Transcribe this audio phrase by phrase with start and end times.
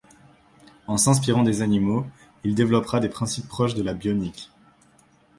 [0.87, 2.07] En s'inspirant des animaux,
[2.43, 4.49] il développera des principes proches de la bionique.